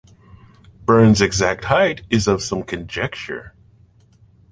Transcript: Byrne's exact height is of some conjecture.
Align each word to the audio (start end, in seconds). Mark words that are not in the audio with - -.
Byrne's 0.83 1.21
exact 1.21 1.65
height 1.65 2.01
is 2.09 2.27
of 2.27 2.41
some 2.41 2.63
conjecture. 2.63 3.53